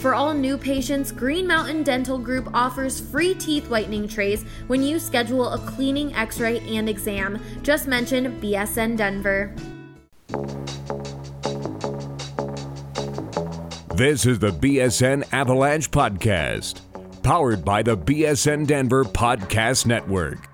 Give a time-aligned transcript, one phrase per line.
[0.00, 4.98] For all new patients, Green Mountain Dental Group offers free teeth whitening trays when you
[4.98, 7.38] schedule a cleaning, x ray, and exam.
[7.62, 9.54] Just mention BSN Denver.
[13.94, 16.80] This is the BSN Avalanche Podcast,
[17.22, 20.49] powered by the BSN Denver Podcast Network.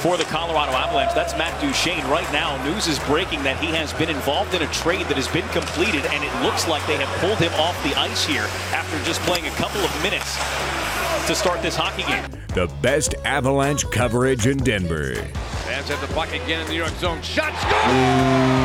[0.00, 2.02] For the Colorado Avalanche, that's Matt Duchene.
[2.06, 5.28] Right now, news is breaking that he has been involved in a trade that has
[5.28, 8.98] been completed, and it looks like they have pulled him off the ice here after
[9.04, 10.38] just playing a couple of minutes
[11.26, 12.24] to start this hockey game.
[12.54, 15.16] The best Avalanche coverage in Denver.
[15.66, 17.20] Fans have the puck again in the New York zone.
[17.20, 18.59] Shot score!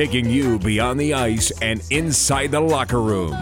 [0.00, 3.36] Taking you beyond the ice and inside the locker room.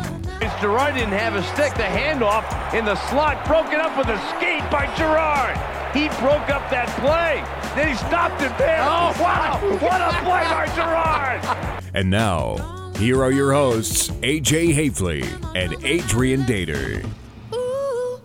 [0.61, 1.73] Girard didn't have a stick.
[1.75, 5.57] The handoff in the slot broken up with a skate by Girard.
[5.95, 7.45] He broke up that play.
[7.77, 8.81] Then he stopped it there.
[8.81, 9.61] Oh, wow.
[9.79, 11.85] What a play by Girard.
[11.95, 17.05] And now, here are your hosts, AJ Haefele and Adrian Dater.
[17.55, 18.21] Ooh,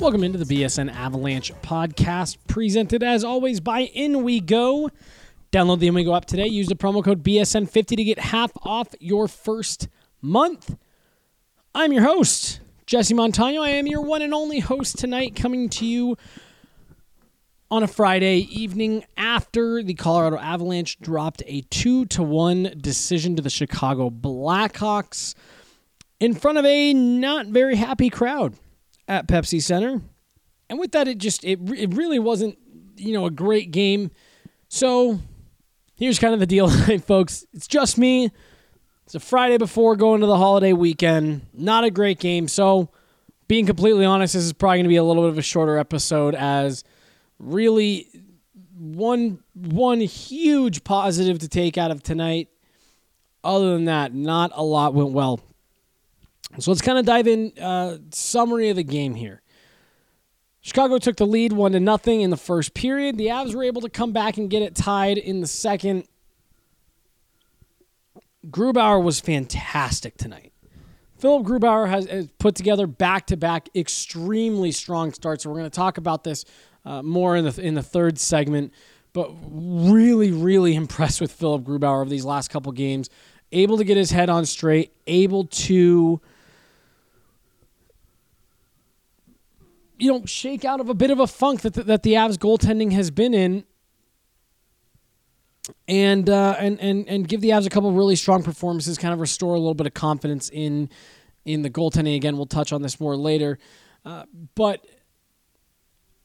[0.00, 4.88] Welcome into the BSN Avalanche podcast, presented as always by In We Go.
[5.52, 6.46] Download the In We Go app today.
[6.46, 9.88] Use the promo code BSN50 to get half off your first
[10.22, 10.74] month.
[11.74, 13.60] I'm your host, Jesse Montano.
[13.60, 16.16] I am your one and only host tonight, coming to you
[17.70, 23.42] on a Friday evening after the Colorado Avalanche dropped a 2 to 1 decision to
[23.42, 25.34] the Chicago Blackhawks
[26.18, 28.54] in front of a not very happy crowd
[29.10, 30.00] at Pepsi Center.
[30.70, 32.56] And with that, it just it, it really wasn't
[32.96, 34.12] you know a great game.
[34.68, 35.18] So
[35.96, 37.44] here's kind of the deal, folks.
[37.52, 38.30] It's just me.
[39.04, 41.42] It's a Friday before going to the holiday weekend.
[41.52, 42.46] Not a great game.
[42.46, 42.90] So
[43.48, 45.76] being completely honest, this is probably going to be a little bit of a shorter
[45.76, 46.84] episode as
[47.40, 48.06] really
[48.78, 52.48] one one huge positive to take out of tonight.
[53.42, 55.40] Other than that, not a lot went well.
[56.58, 57.52] So let's kind of dive in.
[57.58, 59.40] Uh, summary of the game here.
[60.60, 63.16] Chicago took the lead one to nothing in the first period.
[63.16, 66.04] The Avs were able to come back and get it tied in the second.
[68.48, 70.52] Grubauer was fantastic tonight.
[71.18, 75.46] Philipp Grubauer has, has put together back-to-back extremely strong starts.
[75.46, 76.44] We're going to talk about this
[76.84, 78.72] uh, more in the in the third segment.
[79.12, 83.10] But really, really impressed with Philipp Grubauer of these last couple games.
[83.52, 84.92] Able to get his head on straight.
[85.06, 86.20] Able to
[90.00, 92.36] you know, shake out of a bit of a funk that the, that the Avs
[92.36, 93.64] goaltending has been in,
[95.86, 99.20] and uh, and and and give the Avs a couple really strong performances, kind of
[99.20, 100.88] restore a little bit of confidence in
[101.44, 102.16] in the goaltending.
[102.16, 103.58] Again, we'll touch on this more later,
[104.04, 104.24] uh,
[104.54, 104.84] but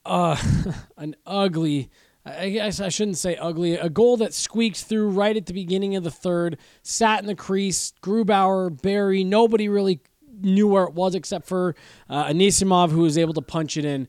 [0.06, 0.38] uh,
[0.98, 1.90] an ugly.
[2.28, 3.74] I guess I shouldn't say ugly.
[3.74, 7.36] A goal that squeaked through right at the beginning of the third, sat in the
[7.36, 7.94] crease.
[8.02, 10.02] Grubauer, Barrie, nobody really
[10.46, 11.76] knew where it was except for
[12.10, 14.08] uh, Anisimov, who was able to punch it in.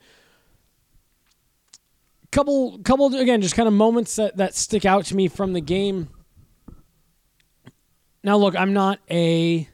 [2.30, 5.60] Couple, couple again, just kind of moments that that stick out to me from the
[5.60, 6.08] game.
[8.22, 9.68] Now, look, I'm not a,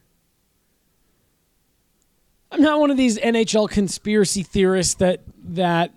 [2.50, 5.92] I'm not one of these NHL conspiracy theorists that that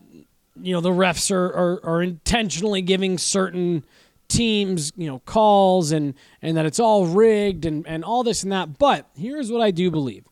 [0.61, 3.83] you know the refs are are, are intentionally giving certain
[4.27, 8.51] teams you know calls and and that it's all rigged and and all this and
[8.51, 8.77] that.
[8.77, 10.25] But here's what I do believe.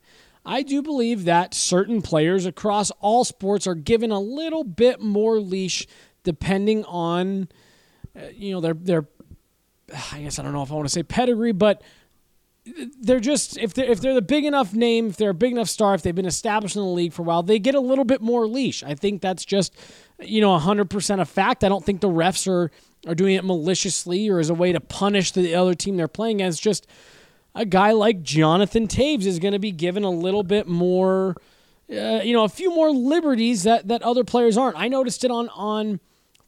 [0.45, 5.40] I do believe that certain players across all sports are given a little bit more
[5.40, 5.88] leash
[6.24, 7.48] depending on,
[8.16, 9.06] uh, you know, their their.
[10.12, 11.81] I guess I don't know if I want to say pedigree, but
[13.01, 15.69] they're just if they're if they're the big enough name, if they're a big enough
[15.69, 18.06] star, if they've been established in the league for a while, they get a little
[18.06, 18.84] bit more leash.
[18.84, 19.75] I think that's just
[20.19, 21.63] you know hundred percent a fact.
[21.63, 22.72] I don't think the refs are
[23.06, 26.42] are doing it maliciously or as a way to punish the other team they're playing
[26.42, 26.60] as.
[26.60, 26.88] Just
[27.56, 31.36] a guy like Jonathan Toews is going to be given a little bit more,
[31.92, 34.78] uh, you know, a few more liberties that that other players aren't.
[34.78, 36.00] I noticed it on on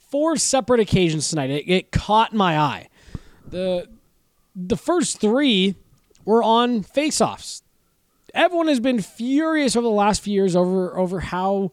[0.09, 1.49] four separate occasions tonight.
[1.49, 2.89] It, it caught my eye.
[3.47, 3.87] the
[4.55, 5.75] The first three
[6.23, 7.61] were on faceoffs.
[8.33, 11.71] Everyone has been furious over the last few years over over how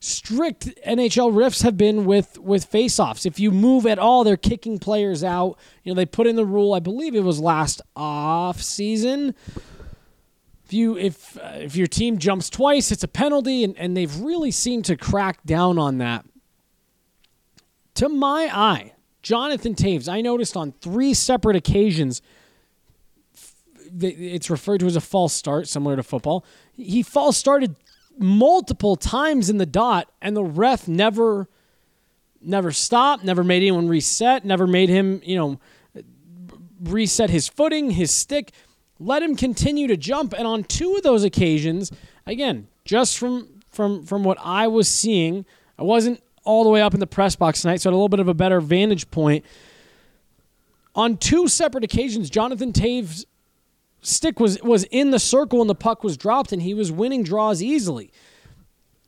[0.00, 3.26] strict NHL refs have been with with faceoffs.
[3.26, 5.58] If you move at all, they're kicking players out.
[5.82, 6.74] You know, they put in the rule.
[6.74, 9.34] I believe it was last off season.
[10.64, 14.14] If you if uh, if your team jumps twice, it's a penalty, and, and they've
[14.20, 16.24] really seemed to crack down on that.
[17.94, 18.92] To my eye,
[19.22, 22.22] Jonathan Toews, I noticed on three separate occasions
[24.00, 26.44] it's referred to as a false start, similar to football.
[26.76, 27.74] He false started
[28.18, 31.48] multiple times in the dot, and the ref never,
[32.40, 35.60] never stopped, never made anyone reset, never made him, you know,
[36.82, 38.52] reset his footing, his stick,
[38.98, 40.32] let him continue to jump.
[40.32, 41.92] And on two of those occasions,
[42.26, 45.44] again, just from from from what I was seeing,
[45.78, 47.98] I wasn't all the way up in the press box tonight, so I had a
[47.98, 49.44] little bit of a better vantage point.
[50.94, 53.24] On two separate occasions, Jonathan Toews
[54.02, 57.22] stick was was in the circle and the puck was dropped and he was winning
[57.22, 58.10] draws easily.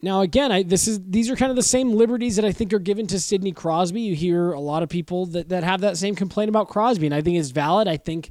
[0.03, 2.73] Now again, I, this is these are kind of the same liberties that I think
[2.73, 4.01] are given to Sidney Crosby.
[4.01, 7.15] You hear a lot of people that, that have that same complaint about Crosby, and
[7.15, 7.87] I think it's valid.
[7.87, 8.31] I think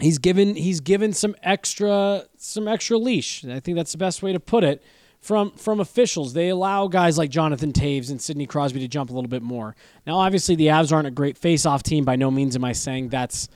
[0.00, 3.44] he's given he's given some extra some extra leash.
[3.44, 4.82] I think that's the best way to put it.
[5.20, 9.14] From from officials, they allow guys like Jonathan Toews and Sidney Crosby to jump a
[9.14, 9.74] little bit more.
[10.06, 12.04] Now, obviously, the Avs aren't a great face-off team.
[12.04, 13.48] By no means am I saying that's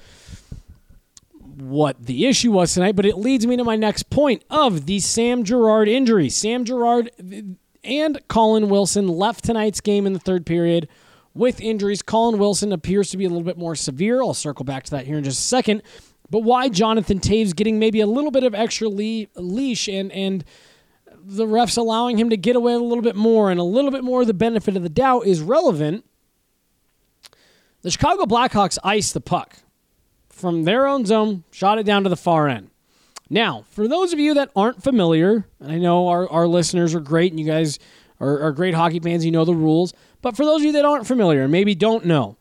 [1.61, 5.01] what the issue was tonight, but it leads me to my next point of the
[5.01, 6.29] Sam Girard injury.
[6.29, 7.11] Sam Girard
[7.85, 10.89] and Colin Wilson left tonight's game in the third period
[11.35, 12.03] with injuries.
[12.03, 14.23] Colin Wilson appears to be a little bit more severe.
[14.23, 15.83] I'll circle back to that here in just a second.
[16.31, 20.45] But why Jonathan Toews getting maybe a little bit of extra le- leash and and
[21.21, 24.05] the refs allowing him to get away a little bit more and a little bit
[24.05, 26.05] more of the benefit of the doubt is relevant.
[27.83, 29.59] The Chicago Blackhawks iced the puck
[30.38, 32.70] from their own zone, shot it down to the far end.
[33.31, 37.00] Now, for those of you that aren't familiar, and I know our, our listeners are
[37.00, 37.79] great and you guys
[38.20, 39.93] are, are great hockey fans, you know the rules,
[40.23, 42.37] but for those of you that aren't familiar and maybe don't know,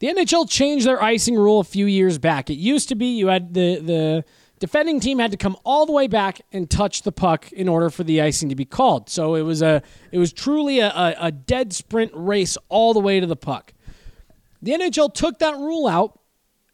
[0.00, 2.50] the NHL changed their icing rule a few years back.
[2.50, 4.24] It used to be you had the, the
[4.58, 7.90] defending team had to come all the way back and touch the puck in order
[7.90, 9.10] for the icing to be called.
[9.10, 9.82] So it was a
[10.12, 13.72] it was truly a, a, a dead sprint race all the way to the puck.
[14.62, 16.19] The NHL took that rule out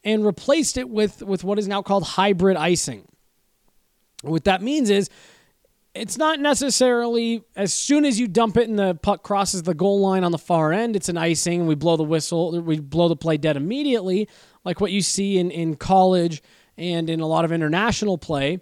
[0.07, 3.09] and replaced it with, with what is now called hybrid icing.
[4.23, 5.11] What that means is
[5.95, 10.01] it's not necessarily as soon as you dump it and the puck crosses the goal
[10.01, 11.61] line on the far end, it's an icing.
[11.61, 14.29] And we blow the whistle, we blow the play dead immediately,
[14.65, 16.41] like what you see in, in college
[16.79, 18.61] and in a lot of international play.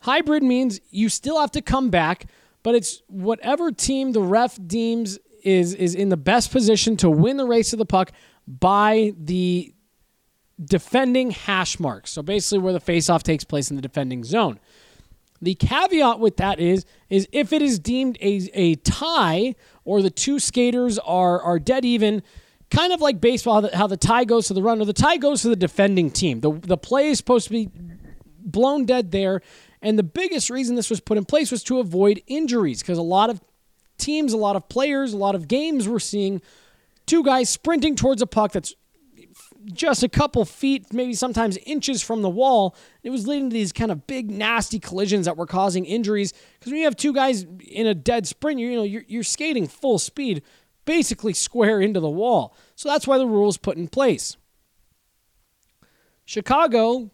[0.00, 2.24] Hybrid means you still have to come back,
[2.62, 7.36] but it's whatever team the ref deems is is in the best position to win
[7.36, 8.12] the race of the puck
[8.46, 9.72] by the
[10.62, 12.10] defending hash marks.
[12.10, 14.58] So basically where the faceoff takes place in the defending zone.
[15.40, 20.10] The caveat with that is is if it is deemed a, a tie or the
[20.10, 22.24] two skaters are are dead even,
[22.72, 25.48] kind of like baseball, how the tie goes to the runner, the tie goes to
[25.48, 26.40] the defending team.
[26.40, 27.70] The the play is supposed to be
[28.40, 29.40] blown dead there,
[29.80, 33.02] and the biggest reason this was put in place was to avoid injuries because a
[33.02, 33.40] lot of
[33.96, 36.42] teams, a lot of players, a lot of games were seeing
[37.06, 38.74] two guys sprinting towards a puck that's
[39.72, 42.76] just a couple feet, maybe sometimes inches from the wall.
[43.02, 46.32] It was leading to these kind of big, nasty collisions that were causing injuries.
[46.58, 49.66] Because when you have two guys in a dead sprint, you know you're, you're skating
[49.66, 50.42] full speed,
[50.84, 52.56] basically square into the wall.
[52.74, 54.36] So that's why the rule was put in place.
[56.24, 57.10] Chicago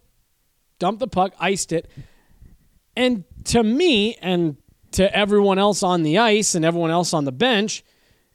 [0.78, 1.90] dumped the puck, iced it,
[2.96, 4.56] and to me and
[4.92, 7.84] to everyone else on the ice and everyone else on the bench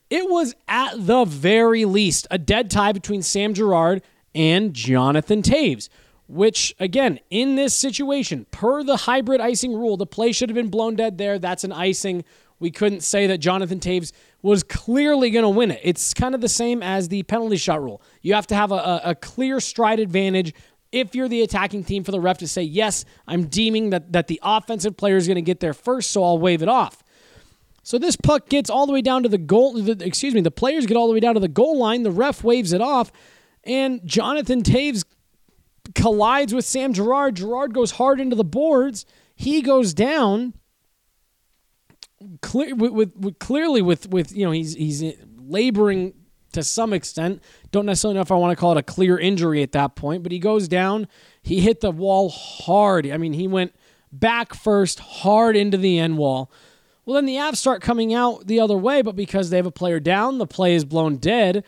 [0.10, 4.02] it was at the very least a dead tie between Sam Girard
[4.34, 5.90] and Jonathan Toews,
[6.28, 10.70] which, again, in this situation, per the hybrid icing rule, the play should have been
[10.70, 11.40] blown dead there.
[11.40, 12.24] That's an icing.
[12.60, 14.12] We couldn't say that Jonathan Toews
[14.42, 15.80] was clearly going to win it.
[15.84, 18.02] It's kind of the same as the penalty shot rule.
[18.22, 20.54] You have to have a, a clear stride advantage
[20.92, 24.28] if you're the attacking team for the ref to say, yes, I'm deeming that, that
[24.28, 27.04] the offensive player is going to get there first, so I'll wave it off.
[27.90, 29.74] So this puck gets all the way down to the goal.
[29.74, 32.04] The, excuse me, the players get all the way down to the goal line.
[32.04, 33.12] The ref waves it off,
[33.64, 35.04] and Jonathan Toews
[35.96, 37.38] collides with Sam Girard.
[37.38, 39.08] Girard goes hard into the boards.
[39.34, 40.54] He goes down.
[42.44, 45.04] Clear with, with, with clearly with with you know he's he's
[45.40, 46.14] laboring
[46.52, 47.42] to some extent.
[47.72, 50.22] Don't necessarily know if I want to call it a clear injury at that point,
[50.22, 51.08] but he goes down.
[51.42, 53.08] He hit the wall hard.
[53.10, 53.74] I mean, he went
[54.12, 56.52] back first, hard into the end wall.
[57.10, 59.72] Well, then the Avs start coming out the other way, but because they have a
[59.72, 61.66] player down, the play is blown dead,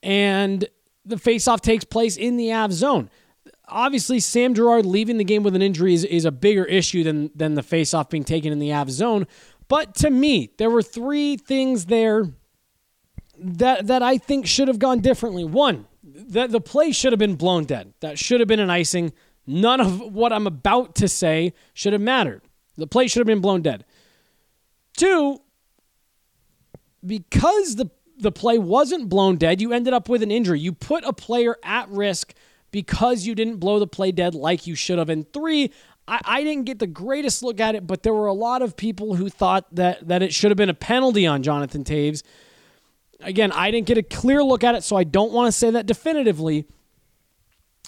[0.00, 0.64] and
[1.04, 3.10] the faceoff takes place in the Avs zone.
[3.66, 7.32] Obviously, Sam Girard leaving the game with an injury is, is a bigger issue than
[7.34, 9.26] than the faceoff being taken in the Avs zone.
[9.66, 12.26] But to me, there were three things there
[13.36, 15.44] that that I think should have gone differently.
[15.44, 17.92] One, that the play should have been blown dead.
[17.98, 19.14] That should have been an icing.
[19.48, 22.42] None of what I'm about to say should have mattered.
[22.76, 23.84] The play should have been blown dead.
[24.96, 25.40] Two,
[27.04, 30.60] because the the play wasn't blown dead, you ended up with an injury.
[30.60, 32.34] You put a player at risk
[32.70, 35.08] because you didn't blow the play dead like you should have.
[35.08, 35.72] And three,
[36.06, 38.76] I, I didn't get the greatest look at it, but there were a lot of
[38.76, 42.22] people who thought that that it should have been a penalty on Jonathan Toews.
[43.20, 45.70] Again, I didn't get a clear look at it, so I don't want to say
[45.70, 46.66] that definitively.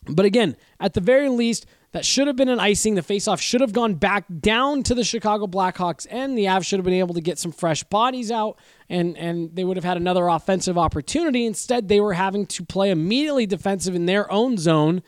[0.07, 2.97] But again, at the very least, that should have been an icing.
[2.97, 6.81] The faceoff should have gone back down to the Chicago Blackhawks, and the Avs should
[6.81, 8.59] have been able to get some fresh bodies out,
[8.89, 11.47] and and they would have had another offensive opportunity.
[11.47, 15.05] Instead, they were having to play immediately defensive in their own zone.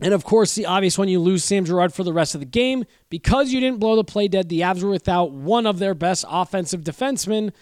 [0.00, 2.46] And of course, the obvious one, you lose Sam Girard for the rest of the
[2.46, 2.86] game.
[3.08, 6.24] Because you didn't blow the play dead, the Avs were without one of their best
[6.28, 7.52] offensive defensemen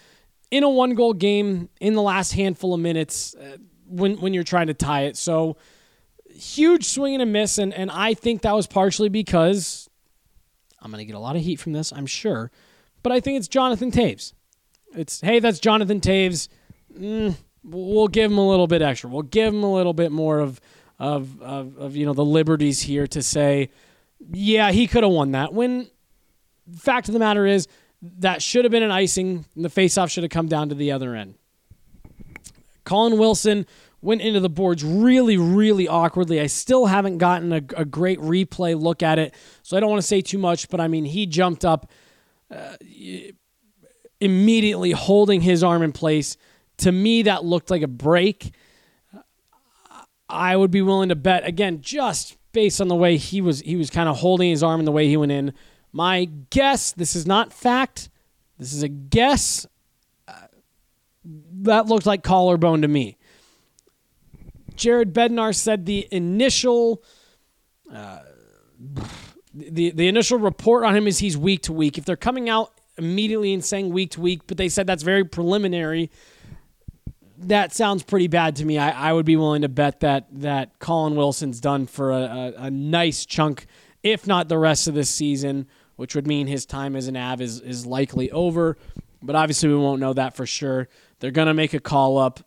[0.49, 4.43] in a one goal game in the last handful of minutes uh, when, when you're
[4.43, 5.17] trying to tie it.
[5.17, 5.57] So,
[6.39, 7.57] huge swing and a miss.
[7.57, 9.89] And, and I think that was partially because
[10.81, 12.51] I'm going to get a lot of heat from this, I'm sure.
[13.03, 14.33] But I think it's Jonathan Toews.
[14.95, 16.47] It's, hey, that's Jonathan Toews.
[16.97, 19.09] Mm, we'll give him a little bit extra.
[19.09, 20.59] We'll give him a little bit more of,
[20.97, 23.69] of, of, of you know, the liberties here to say,
[24.31, 25.53] yeah, he could have won that.
[25.53, 25.87] When
[26.75, 27.67] fact of the matter is,
[28.01, 30.91] that should have been an icing, and the faceoff should have come down to the
[30.91, 31.35] other end.
[32.85, 33.65] Colin Wilson
[34.01, 36.39] went into the boards really, really awkwardly.
[36.39, 40.01] I still haven't gotten a, a great replay look at it, so I don't want
[40.01, 41.89] to say too much, but I mean, he jumped up
[42.51, 42.75] uh,
[44.19, 46.37] immediately holding his arm in place.
[46.77, 48.53] To me, that looked like a break.
[50.29, 53.75] I would be willing to bet again, just based on the way he was he
[53.75, 55.53] was kind of holding his arm and the way he went in.
[55.91, 58.09] My guess, this is not fact.
[58.57, 59.65] This is a guess.
[60.27, 60.33] Uh,
[61.25, 63.17] that looked like collarbone to me.
[64.79, 67.03] Jared Bednar said the initial
[67.93, 68.19] uh,
[69.53, 71.97] the the initial report on him is he's week to week.
[71.97, 75.25] If they're coming out immediately and saying week to week, but they said that's very
[75.25, 76.09] preliminary,
[77.37, 78.77] that sounds pretty bad to me.
[78.77, 82.53] I, I would be willing to bet that that Colin Wilson's done for a, a,
[82.57, 83.65] a nice chunk,
[84.01, 85.67] if not the rest of this season,
[85.97, 88.77] which would mean his time as an Av is is likely over.
[89.21, 90.87] But obviously, we won't know that for sure.
[91.19, 92.39] They're gonna make a call up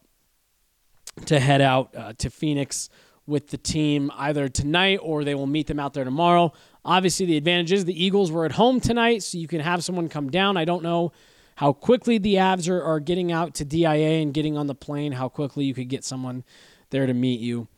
[1.26, 2.88] to head out uh, to Phoenix
[3.26, 6.52] with the team either tonight or they will meet them out there tomorrow.
[6.84, 10.08] Obviously, the advantage is the Eagles were at home tonight, so you can have someone
[10.08, 10.56] come down.
[10.56, 11.12] I don't know
[11.56, 15.12] how quickly the Avs are, are getting out to DIA and getting on the plane,
[15.12, 16.44] how quickly you could get someone
[16.90, 17.68] there to meet you.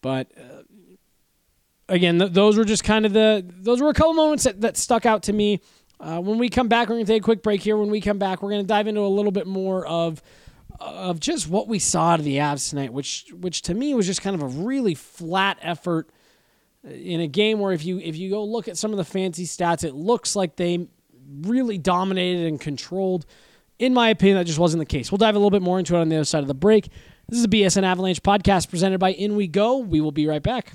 [0.00, 0.62] But uh,
[1.88, 4.76] again, th- those were just kind of the, those were a couple moments that, that
[4.76, 5.60] stuck out to me.
[5.98, 7.76] Uh, when we come back, we're going to take a quick break here.
[7.76, 10.22] When we come back, we're going to dive into a little bit more of
[10.84, 14.22] of just what we saw to the Avs tonight, which which to me was just
[14.22, 16.10] kind of a really flat effort
[16.84, 19.44] in a game where if you if you go look at some of the fancy
[19.44, 20.88] stats, it looks like they
[21.42, 23.26] really dominated and controlled.
[23.78, 25.10] In my opinion, that just wasn't the case.
[25.10, 26.88] We'll dive a little bit more into it on the other side of the break.
[27.28, 29.78] This is a BSN Avalanche podcast presented by In We Go.
[29.78, 30.74] We will be right back.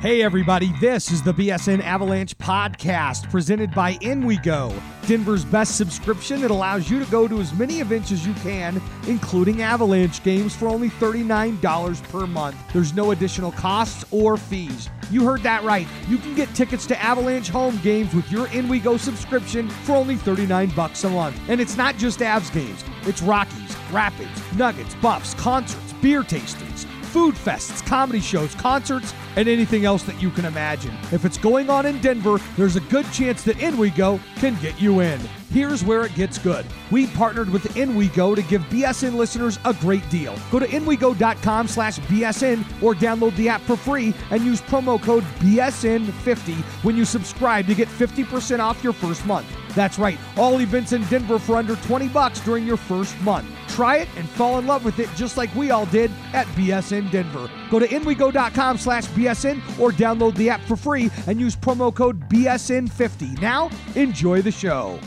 [0.00, 4.72] Hey, everybody, this is the BSN Avalanche podcast presented by In We Go,
[5.08, 8.80] Denver's best subscription that allows you to go to as many events as you can,
[9.08, 12.56] including Avalanche games, for only $39 per month.
[12.72, 14.88] There's no additional costs or fees.
[15.10, 15.88] You heard that right.
[16.06, 19.96] You can get tickets to Avalanche home games with your In We Go subscription for
[19.96, 21.40] only 39 bucks a month.
[21.48, 27.34] And it's not just Avs games, it's Rockies, Rapids, Nuggets, Buffs, concerts, beer tastings food
[27.34, 30.94] fests, comedy shows, concerts, and anything else that you can imagine.
[31.12, 34.60] If it's going on in Denver, there's a good chance that In We Go can
[34.60, 35.20] get you in.
[35.50, 36.66] Here's where it gets good.
[36.90, 40.36] We partnered with InWeGo to give BSN listeners a great deal.
[40.50, 45.24] Go to inwego.com slash BSN or download the app for free and use promo code
[45.40, 49.46] BSN50 when you subscribe to get 50% off your first month.
[49.78, 53.46] That's right, all events in Denver for under 20 bucks during your first month.
[53.68, 57.12] Try it and fall in love with it just like we all did at BSN
[57.12, 57.48] Denver.
[57.70, 62.28] Go to inwego.com slash BSN or download the app for free and use promo code
[62.28, 63.40] BSN50.
[63.40, 64.98] Now, enjoy the show.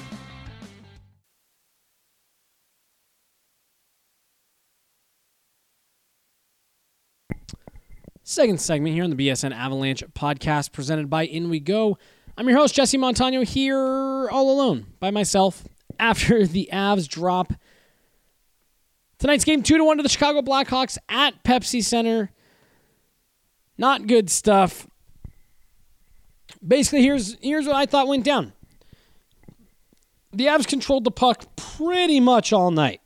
[8.23, 11.97] Second segment here on the BSN Avalanche podcast presented by In We Go.
[12.37, 15.63] I'm your host, Jesse Montano, here all alone by myself
[15.99, 17.53] after the Avs drop
[19.19, 22.31] tonight's game 2 to 1 to the Chicago Blackhawks at Pepsi Center.
[23.77, 24.87] Not good stuff.
[26.65, 28.53] Basically, here's here's what I thought went down.
[30.33, 33.00] The Avs controlled the puck pretty much all night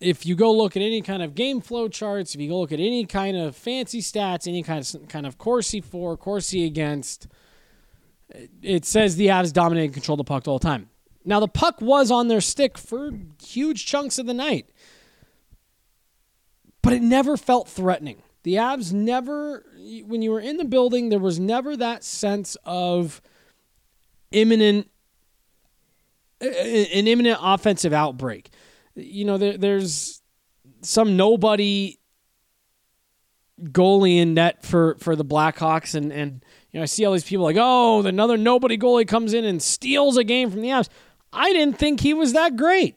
[0.00, 2.72] if you go look at any kind of game flow charts, if you go look
[2.72, 7.28] at any kind of fancy stats, any kind of kind of Corsi for, Corsi against,
[8.62, 10.90] it says the Avs dominated and controlled the puck all the time.
[11.24, 13.10] Now the puck was on their stick for
[13.42, 14.68] huge chunks of the night,
[16.82, 18.22] but it never felt threatening.
[18.42, 19.64] The Avs never,
[20.04, 23.20] when you were in the building, there was never that sense of
[24.30, 24.88] imminent,
[26.40, 28.50] an imminent offensive outbreak
[28.96, 30.22] you know, there, there's
[30.82, 31.98] some nobody
[33.62, 37.24] goalie in net for for the Blackhawks, and and you know I see all these
[37.24, 40.88] people like, oh, another nobody goalie comes in and steals a game from the Avs.
[41.32, 42.96] I didn't think he was that great.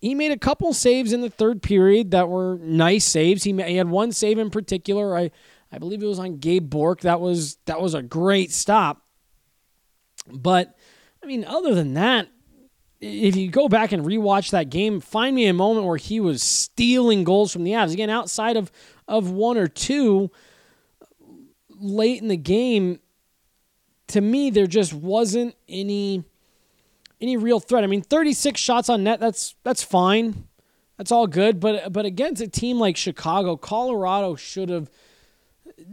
[0.00, 3.44] He made a couple saves in the third period that were nice saves.
[3.44, 5.16] He, he had one save in particular.
[5.16, 5.30] I
[5.72, 7.00] I believe it was on Gabe Bork.
[7.00, 9.02] That was that was a great stop.
[10.30, 10.76] But
[11.22, 12.28] I mean, other than that,
[13.04, 16.42] if you go back and rewatch that game, find me a moment where he was
[16.42, 17.92] stealing goals from the Avs.
[17.92, 18.72] Again, outside of
[19.06, 20.30] of one or two
[21.68, 23.00] late in the game,
[24.08, 26.24] to me there just wasn't any
[27.20, 27.84] any real threat.
[27.84, 30.48] I mean, 36 shots on net, that's that's fine.
[30.96, 34.90] That's all good, but but against a team like Chicago, Colorado should have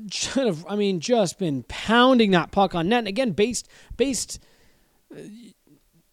[0.10, 3.00] should have I mean just been pounding that puck on net.
[3.00, 4.40] And again, based based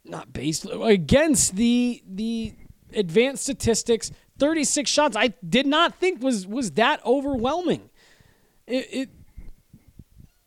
[0.09, 2.55] not based against the the
[2.95, 5.17] advanced statistics 36 shots.
[5.17, 7.91] I did not think was was that overwhelming.
[8.67, 9.11] It, it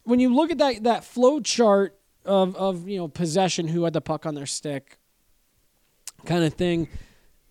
[0.03, 3.93] when you look at that that flow chart of of you know possession who had
[3.93, 4.97] the puck on their stick
[6.25, 6.87] kind of thing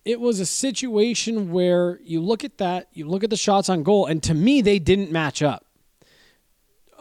[0.05, 3.83] it was a situation where you look at that you look at the shots on
[3.83, 5.65] goal and to me they didn't match up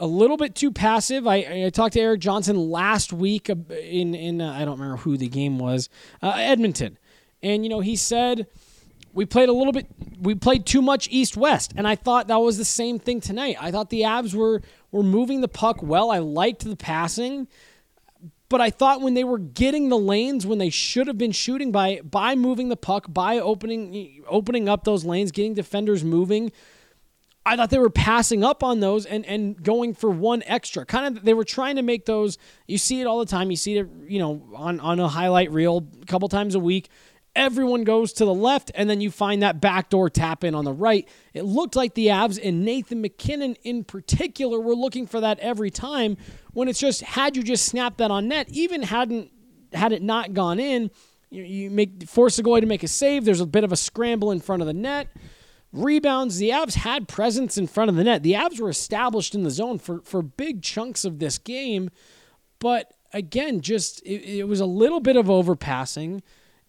[0.01, 1.27] a little bit too passive.
[1.27, 5.17] I, I talked to Erik Johnson last week in in uh, I don't remember who
[5.17, 5.89] the game was,
[6.23, 6.99] uh, Edmonton,
[7.43, 8.47] and you know he said
[9.13, 9.87] we played a little bit
[10.19, 13.57] we played too much east west and i thought that was the same thing tonight.
[13.61, 16.11] I thought the Avs were were moving the puck well.
[16.11, 17.47] I liked the passing.
[18.49, 21.71] But i thought when they were getting the lanes when they should have been shooting
[21.71, 26.51] by by moving the puck by opening opening up those lanes getting defenders moving
[27.47, 30.85] I thought they were passing up on those and, and going for one extra.
[30.85, 32.37] Kind of, they were trying to make those.
[32.67, 33.51] You see it all the time.
[33.51, 36.91] You see it, you know, on, on a highlight reel a couple times a week.
[37.35, 40.73] Everyone goes to the left, and then you find that backdoor tap in on the
[40.73, 41.09] right.
[41.33, 45.71] It looked like the Avs and Nathan MacKinnon in particular were looking for that every
[45.71, 46.17] time.
[46.53, 49.31] When it's just had you just snapped that on net, even hadn't
[49.73, 50.91] had it not gone in,
[51.31, 53.25] you, you make force the goalie to make a save.
[53.25, 55.07] There's a bit of a scramble in front of the net
[55.73, 56.39] rebounds.
[56.39, 58.23] The Avs had presence in front of the net.
[58.23, 61.91] The Avs were established in the zone for, for big chunks of this game.
[62.59, 66.23] But again, just it, it was a little bit of overpassing.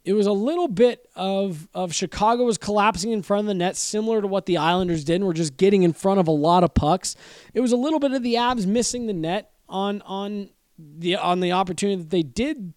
[0.04, 3.76] It was a little bit of, of Chicago was collapsing in front of the net,
[3.76, 5.22] similar to what the Islanders did.
[5.22, 7.14] We're just getting in front of a lot of pucks.
[7.54, 11.40] It was a little bit of the Avs missing the net on on the on
[11.40, 12.72] the opportunity that they did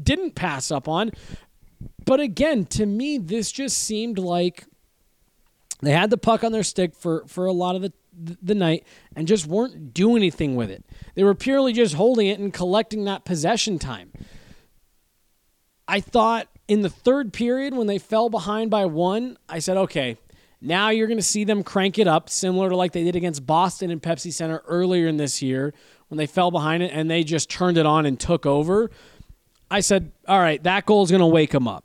[0.00, 1.12] didn't pass up on.
[2.04, 4.64] But again, to me, this just seemed like
[5.80, 7.92] they had the puck on their stick for, for a lot of the
[8.42, 8.84] the night
[9.16, 10.84] and just weren't doing anything with it.
[11.14, 14.12] They were purely just holding it and collecting that possession time.
[15.88, 20.18] I thought in the third period when they fell behind by one, I said, okay,
[20.60, 23.46] now you're going to see them crank it up, similar to like they did against
[23.46, 25.72] Boston and Pepsi Center earlier in this year
[26.08, 28.90] when they fell behind it and they just turned it on and took over.
[29.70, 31.84] I said, all right, that goal is going to wake them up.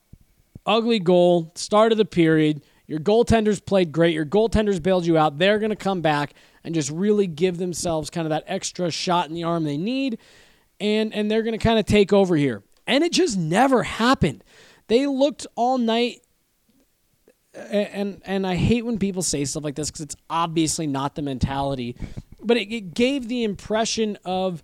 [0.66, 2.64] Ugly goal, start of the period.
[2.88, 4.14] Your goaltenders played great.
[4.14, 5.38] Your goaltenders bailed you out.
[5.38, 9.28] They're going to come back and just really give themselves kind of that extra shot
[9.28, 10.18] in the arm they need.
[10.80, 12.64] And, and they're going to kind of take over here.
[12.88, 14.44] And it just never happened.
[14.88, 16.22] They looked all night
[17.56, 21.22] and and I hate when people say stuff like this because it's obviously not the
[21.22, 21.96] mentality,
[22.42, 24.64] but it, it, gave the impression of,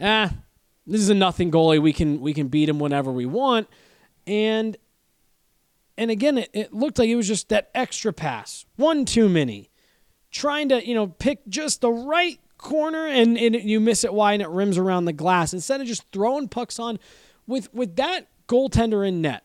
[0.00, 0.32] ah,
[0.90, 1.80] this is a nothing goalie.
[1.80, 3.68] We can we can beat him whenever we want,
[4.26, 4.76] and
[5.96, 9.70] and again, it, it looked like it was just that extra pass, one too many,
[10.30, 14.34] trying to you know pick just the right corner and, and you miss it wide
[14.34, 16.98] and it rims around the glass instead of just throwing pucks on
[17.46, 19.44] with with that goaltender in net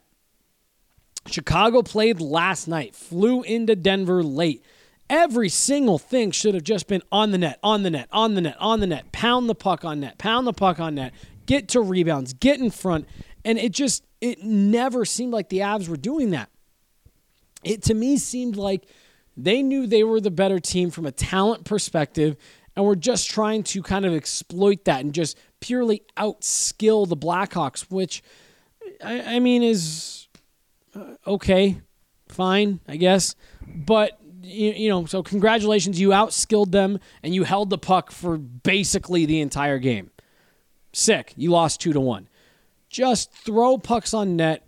[1.27, 4.63] Chicago played last night, flew into Denver late.
[5.10, 8.41] Every single thing should have just been on the net, on the net, on the
[8.41, 9.12] net, on the net.
[9.12, 11.13] Pound the puck on net, pound the puck on net,
[11.45, 13.08] get to rebounds, get in front.
[13.43, 16.49] And it just, it never seemed like the Avs were doing that.
[17.63, 18.86] It to me seemed like
[19.38, 22.38] they knew they were the better team from a talent perspective
[22.75, 27.81] and were just trying to kind of exploit that and just purely outskill the Blackhawks,
[27.89, 28.21] which
[29.03, 30.27] I, I mean is
[30.95, 31.81] uh, okay,
[32.27, 33.36] fine, I guess.
[33.65, 38.38] But you, you know, so congratulations, you outskilled them and you held the puck for
[38.38, 40.12] basically the entire game.
[40.95, 41.34] Sick.
[41.36, 42.29] You lost two to one.
[42.89, 44.65] Just throw pucks on net.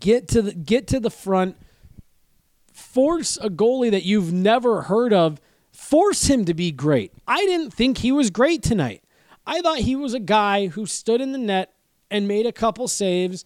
[0.00, 1.56] Get to the get to the front.
[2.72, 5.40] Force a goalie that you've never heard of.
[5.70, 7.12] Force him to be great.
[7.26, 9.04] I didn't think he was great tonight.
[9.46, 11.72] I thought he was a guy who stood in the net
[12.10, 13.44] and made a couple saves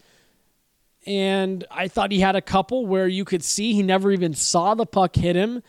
[1.07, 4.75] and I thought he had a couple where you could see he never even saw
[4.75, 5.63] the puck hit him.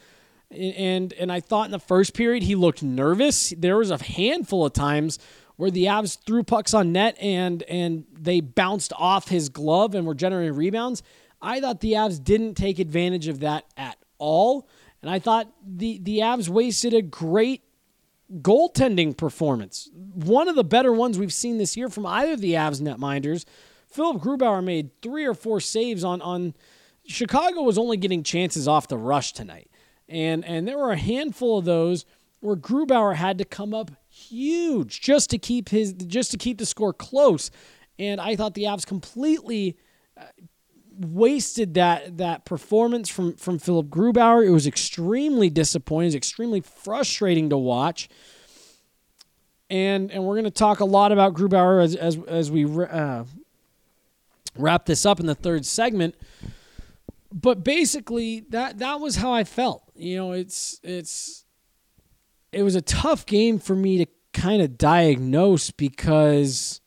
[0.50, 3.54] And and I thought in the first period he looked nervous.
[3.58, 5.20] There was a handful of times
[5.58, 10.08] where the Avs threw pucks on net and and they bounced off his glove and
[10.08, 11.04] were generating rebounds.
[11.42, 14.68] I thought the Avs didn't take advantage of that at all.
[15.02, 17.64] And I thought the the Avs wasted a great
[18.42, 19.90] goaltending performance.
[19.94, 23.46] One of the better ones we've seen this year from either of the Avs netminders
[23.90, 26.54] Philipp Grubauer made three or four saves on on.
[27.10, 29.67] Chicago was only getting chances off the rush tonight,
[30.10, 32.06] and and there were a handful of those
[32.40, 36.66] where Grubauer had to come up huge just to keep his just to keep the
[36.66, 37.52] score close,
[38.00, 39.78] and I thought the Avs completely.
[40.18, 40.24] Uh,
[41.00, 44.46] wasted that that performance from from Philipp Grubauer.
[44.46, 46.06] It was extremely disappointing.
[46.06, 48.10] It was extremely frustrating to watch.
[49.70, 53.26] And and we're going to talk a lot about Grubauer as as as we uh,
[54.58, 56.16] wrap this up in the third segment.
[57.32, 59.84] But basically, that that was how I felt.
[59.96, 61.46] You know, it's it's
[62.52, 66.82] it was a tough game for me to kind of diagnose because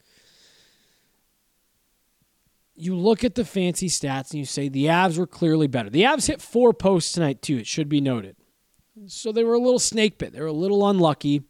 [2.74, 5.90] you look at the fancy stats and you say the Avs were clearly better.
[5.90, 7.58] The Avs hit four posts tonight too.
[7.58, 8.36] It should be noted.
[9.06, 10.32] So they were a little snake bit.
[10.32, 11.42] They were a little unlucky.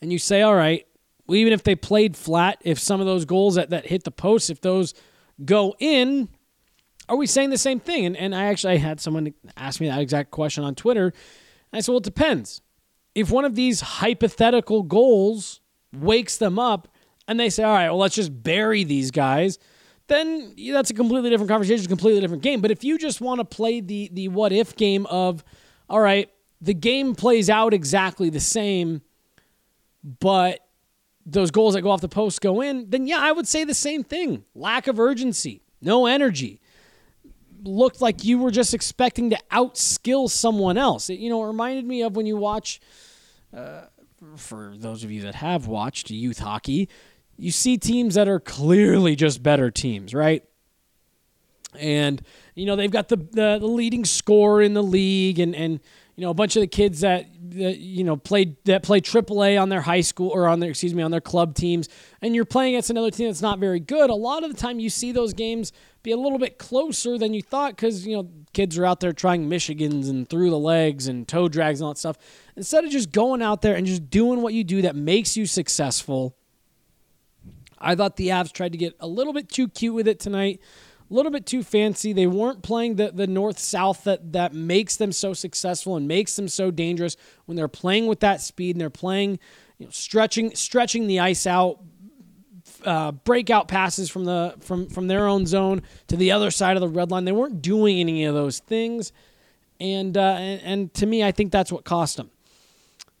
[0.00, 0.86] And you say, all right,
[1.26, 4.10] well, even if they played flat, if some of those goals that, that hit the
[4.10, 4.94] post, if those
[5.44, 6.28] go in,
[7.08, 8.06] are we saying the same thing?
[8.06, 11.12] And, and I actually had someone ask me that exact question on Twitter.
[11.72, 12.60] I said, well, it depends.
[13.14, 15.60] If one of these hypothetical goals
[15.94, 16.88] wakes them up
[17.28, 19.58] and they say, all right, well, let's just bury these guys,
[20.08, 22.60] then that's a completely different conversation, a completely different game.
[22.60, 25.42] But if you just want to play the, the what if game of,
[25.88, 29.02] all right, the game plays out exactly the same,
[30.20, 30.60] but
[31.24, 33.74] those goals that go off the post go in, then yeah, I would say the
[33.74, 34.44] same thing.
[34.54, 36.60] Lack of urgency, no energy.
[37.66, 41.10] Looked like you were just expecting to outskill someone else.
[41.10, 42.80] It, you know, it reminded me of when you watch,
[43.54, 43.82] uh,
[44.36, 46.88] for those of you that have watched youth hockey,
[47.36, 50.44] you see teams that are clearly just better teams, right?
[51.78, 52.22] And,
[52.54, 55.80] you know, they've got the, the, the leading scorer in the league and, and
[56.16, 59.60] you know, a bunch of the kids that, that you know played that play AAA
[59.60, 61.90] on their high school or on their excuse me on their club teams,
[62.22, 64.08] and you're playing against another team that's not very good.
[64.08, 67.34] A lot of the time, you see those games be a little bit closer than
[67.34, 71.06] you thought because you know kids are out there trying Michigans and through the legs
[71.06, 72.16] and toe drags and all that stuff.
[72.56, 75.44] Instead of just going out there and just doing what you do that makes you
[75.44, 76.34] successful,
[77.78, 80.62] I thought the Avs tried to get a little bit too cute with it tonight
[81.08, 82.12] a little bit too fancy.
[82.12, 86.36] They weren't playing the, the north south that, that makes them so successful and makes
[86.36, 89.38] them so dangerous when they're playing with that speed and they're playing,
[89.78, 91.78] you know, stretching stretching the ice out,
[92.84, 96.80] uh, breakout passes from the from from their own zone to the other side of
[96.80, 97.24] the red line.
[97.24, 99.12] They weren't doing any of those things,
[99.78, 102.30] and uh, and, and to me, I think that's what cost them.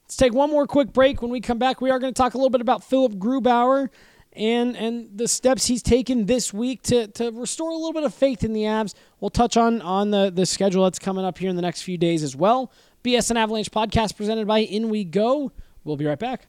[0.04, 1.20] Let's take one more quick break.
[1.20, 3.90] When we come back, we are going to talk a little bit about Philipp Grubauer
[4.36, 8.14] and and the steps he's taken this week to to restore a little bit of
[8.14, 8.94] faith in the Avs.
[9.20, 11.98] We'll touch on on the the schedule that's coming up here in the next few
[11.98, 12.72] days as well.
[13.04, 15.52] BSN Avalanche podcast presented by In We Go.
[15.84, 16.48] We'll be right back.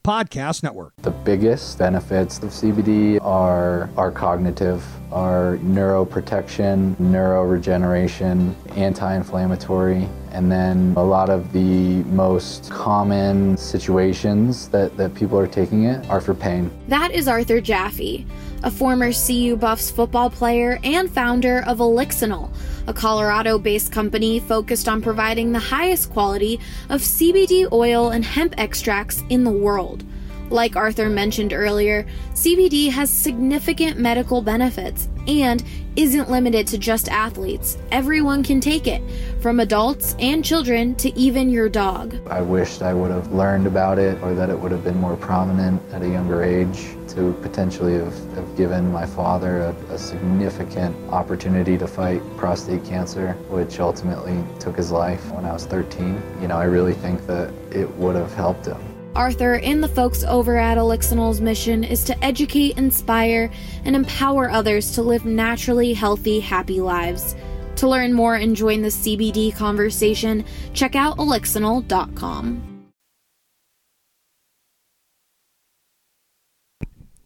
[0.03, 0.93] Podcast Network.
[1.03, 11.03] The biggest benefits of CBD are are cognitive, are neuroprotection, neuroregeneration, anti-inflammatory, and then a
[11.03, 16.71] lot of the most common situations that, that people are taking it are for pain.
[16.87, 18.25] That is Arthur Jaffe,
[18.63, 22.49] a former CU Buffs football player and founder of Elixinol,
[22.87, 28.53] a Colorado based company focused on providing the highest quality of CBD oil and hemp
[28.57, 30.03] extracts in the world.
[30.51, 35.63] Like Arthur mentioned earlier, CBD has significant medical benefits and
[35.95, 37.77] isn't limited to just athletes.
[37.89, 39.01] Everyone can take it,
[39.41, 42.15] from adults and children to even your dog.
[42.27, 45.15] I wished I would have learned about it or that it would have been more
[45.15, 50.95] prominent at a younger age to potentially have, have given my father a, a significant
[51.09, 56.21] opportunity to fight prostate cancer, which ultimately took his life when I was 13.
[56.41, 58.81] You know, I really think that it would have helped him.
[59.15, 63.51] Arthur and the folks over at Elixinol's mission is to educate, inspire,
[63.83, 67.35] and empower others to live naturally healthy, happy lives.
[67.77, 72.70] To learn more and join the CBD conversation, check out elixinol.com.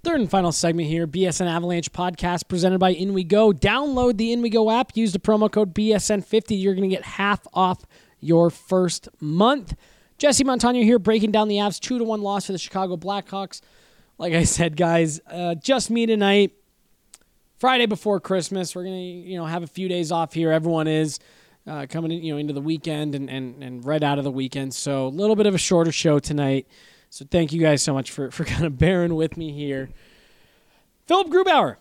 [0.05, 3.51] Third and final segment here BSN Avalanche podcast presented by In We Go.
[3.51, 6.61] Download the In We Go app, use the promo code BSN50.
[6.61, 7.83] You're going to get half off
[8.19, 9.73] your first month.
[10.19, 13.61] Jesse Montano here breaking down the Avs 2 to 1 loss for the Chicago Blackhawks.
[14.19, 16.51] Like I said, guys, uh, just me tonight.
[17.57, 18.75] Friday before Christmas.
[18.75, 20.51] We're going to, you know, have a few days off here.
[20.51, 21.17] Everyone is
[21.65, 24.29] uh, coming in, you know, into the weekend and, and, and right out of the
[24.29, 24.75] weekend.
[24.75, 26.67] So a little bit of a shorter show tonight.
[27.15, 29.89] So thank you guys so much for, for kind of bearing with me here.
[31.07, 31.77] Philipp Grubauer.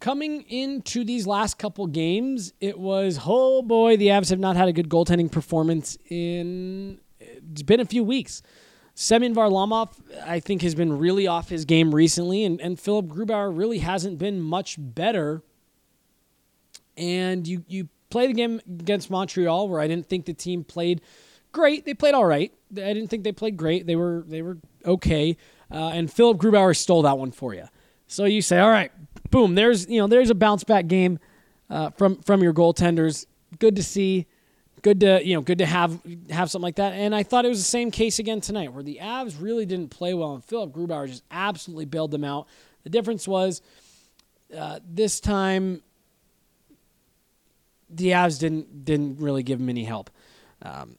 [0.00, 4.68] Coming into these last couple games, it was, oh boy, the Avs have not had
[4.68, 8.42] a good goaltending performance in, it's been a few weeks.
[8.94, 9.94] Semyon Varlamov,
[10.26, 14.18] I think, has been really off his game recently, and, and Philipp Grubauer really hasn't
[14.18, 15.42] been much better.
[16.98, 21.00] And you, you play the game against Montreal, where I didn't think the team played
[21.54, 21.86] great.
[21.86, 22.52] They played all right.
[22.72, 23.86] I didn't think they played great.
[23.86, 25.38] They were they were okay.
[25.70, 27.64] Uh, and Philipp Grubauer stole that one for you.
[28.06, 28.92] So you say, all right,
[29.30, 29.54] boom.
[29.54, 31.18] There's you know there's a bounce back game
[31.70, 33.24] uh, from from your goaltenders.
[33.58, 34.26] Good to see.
[34.82, 36.92] Good to you know good to have have something like that.
[36.92, 39.88] And I thought it was the same case again tonight, where the Avs really didn't
[39.88, 42.46] play well, and Philipp Grubauer just absolutely bailed them out.
[42.82, 43.62] The difference was
[44.54, 45.82] uh, this time
[47.88, 50.10] the Avs didn't didn't really give him any help.
[50.60, 50.98] Um,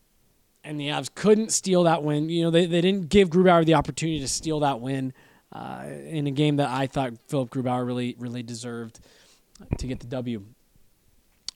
[0.66, 2.28] and the Avs couldn't steal that win.
[2.30, 5.14] You know, they, they didn't give Grubauer the opportunity to steal that win
[5.52, 9.00] uh, in a game that I thought Philipp Grubauer really really deserved
[9.78, 10.44] to get the W.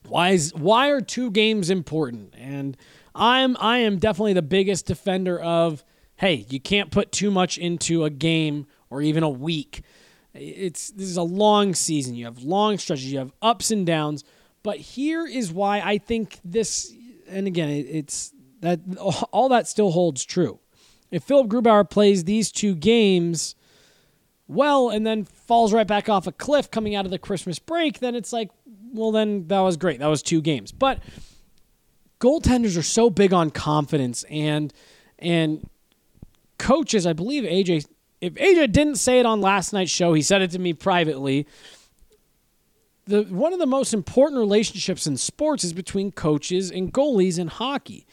[0.07, 2.33] Why is why are two games important?
[2.37, 2.77] And
[3.13, 5.83] I'm I am definitely the biggest defender of
[6.15, 9.81] hey, you can't put too much into a game or even a week.
[10.33, 12.15] It's this is a long season.
[12.15, 13.11] You have long stretches.
[13.11, 14.23] You have ups and downs.
[14.61, 16.93] But here is why I think this.
[17.27, 20.59] And again, it, it's that all that still holds true.
[21.11, 23.55] If Philipp Grubauer plays these two games
[24.47, 27.99] well and then falls right back off a cliff coming out of the Christmas break,
[27.99, 28.49] then it's like,
[28.93, 29.99] well, then that was great.
[29.99, 30.71] That was two games.
[30.71, 30.99] But
[32.19, 34.73] goaltenders are so big on confidence and
[35.17, 35.67] and
[36.57, 37.05] coaches.
[37.05, 37.87] I believe AJ.
[38.21, 41.47] If AJ didn't say it on last night's show, he said it to me privately.
[43.05, 47.47] The one of the most important relationships in sports is between coaches and goalies in
[47.47, 48.05] hockey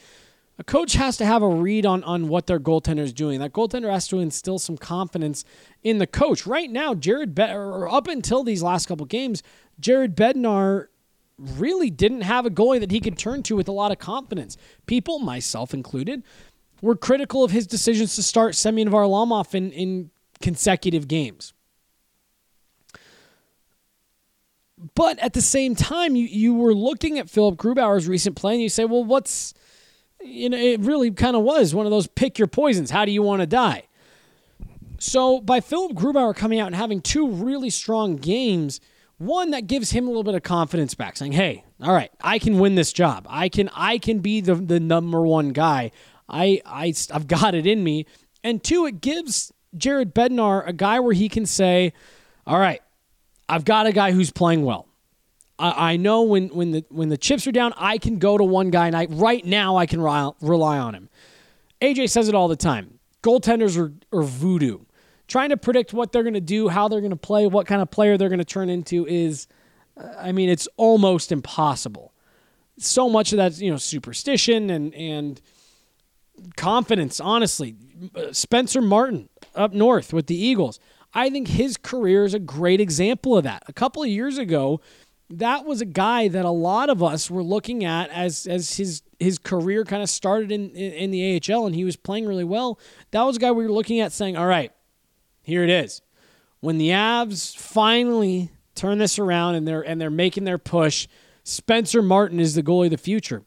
[0.58, 3.40] a coach has to have a read on, on what their goaltender is doing.
[3.40, 5.44] That goaltender has to instill some confidence
[5.82, 6.46] in the coach.
[6.46, 9.42] Right now, Jared Bed- or up until these last couple games,
[9.78, 10.86] Jared Bednar
[11.38, 14.56] really didn't have a goalie that he could turn to with a lot of confidence.
[14.86, 16.22] People, myself included,
[16.80, 21.52] were critical of his decisions to start Semyon Varlamov in, in consecutive games.
[24.94, 28.62] But at the same time, you, you were looking at Philipp Grubauer's recent play and
[28.62, 29.54] you say, well, what's,
[30.22, 32.90] you know, it really kind of was one of those pick your poisons.
[32.90, 33.84] How do you want to die?
[34.98, 38.80] So by Philipp Grubauer coming out and having two really strong games,
[39.18, 42.38] one that gives him a little bit of confidence back, saying, "Hey, all right, I
[42.38, 43.26] can win this job.
[43.28, 45.90] I can I can be the the number one guy.
[46.28, 48.06] I I I've got it in me."
[48.42, 51.92] And two, it gives Jared Bednar a guy where he can say,
[52.46, 52.80] "All right,
[53.48, 54.85] I've got a guy who's playing well.
[55.58, 58.44] I, I know when when the when the chips are down, I can go to
[58.44, 61.08] one guy, and I right now I can rely, rely on him."
[61.80, 62.98] AJ says it all the time.
[63.22, 64.78] Goaltenders are, are voodoo
[65.28, 67.82] trying to predict what they're going to do, how they're going to play, what kind
[67.82, 69.46] of player they're going to turn into is,
[70.18, 72.12] I mean, it's almost impossible.
[72.78, 75.40] So much of that's you know superstition and and
[76.56, 77.20] confidence.
[77.20, 77.74] Honestly,
[78.32, 80.78] Spencer Martin up north with the Eagles.
[81.14, 83.62] I think his career is a great example of that.
[83.66, 84.82] A couple of years ago,
[85.28, 89.02] that was a guy that a lot of us were looking at as as his
[89.18, 92.44] his career kind of started in, in, in the AHL and he was playing really
[92.44, 92.78] well.
[93.10, 94.72] That was a guy we were looking at saying, "All right,
[95.42, 96.02] here it is.
[96.60, 101.08] When the Avs finally turn this around and they're and they're making their push,
[101.42, 103.42] Spencer Martin is the goalie of the future.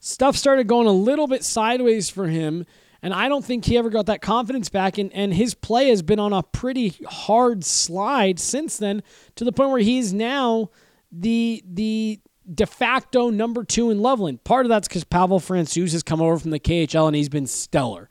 [0.00, 2.64] Stuff started going a little bit sideways for him,
[3.02, 4.98] and I don't think he ever got that confidence back.
[4.98, 9.02] And, and his play has been on a pretty hard slide since then,
[9.36, 10.70] to the point where he's now
[11.12, 12.20] the the
[12.52, 14.42] de facto number two in Loveland.
[14.44, 17.46] Part of that's because Pavel Francouz has come over from the KHL and he's been
[17.46, 18.08] stellar.